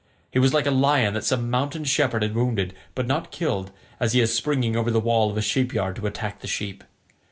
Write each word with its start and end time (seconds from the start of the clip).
He 0.31 0.39
was 0.39 0.51
like 0.51 0.65
a 0.65 0.71
lion 0.71 1.13
that 1.13 1.23
some 1.23 1.51
mountain 1.51 1.83
shepherd 1.83 2.23
has 2.23 2.31
wounded, 2.31 2.73
but 2.95 3.05
not 3.05 3.29
killed, 3.31 3.69
as 3.99 4.13
he 4.13 4.21
is 4.21 4.33
springing 4.33 4.75
over 4.75 4.89
the 4.89 4.99
wall 4.99 5.29
of 5.29 5.37
a 5.37 5.43
sheep 5.43 5.75
yard 5.75 5.95
to 5.97 6.07
attack 6.07 6.39
the 6.39 6.47
sheep. 6.47 6.83